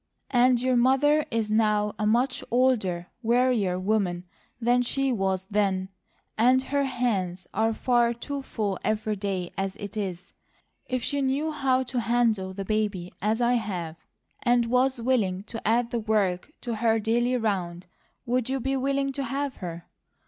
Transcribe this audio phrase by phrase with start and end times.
[0.31, 4.23] And your mother is now a much older, wearier woman
[4.59, 5.89] than she was then,
[6.39, 10.33] and her hands are far too full every day, as it is.
[10.87, 13.95] If she knew how to handle the baby as I have,
[14.41, 17.85] and was willing to add the work to her daily round,
[18.25, 19.85] would you be willing to have her?